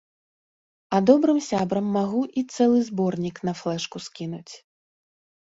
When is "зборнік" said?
2.89-3.37